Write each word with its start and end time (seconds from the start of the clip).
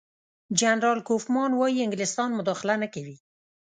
جنرال 0.59 0.99
کوفمان 1.09 1.51
وايي 1.55 1.79
انګلیسان 1.83 2.29
مداخله 2.39 2.75
نه 2.81 2.87
کوي. 2.93 3.15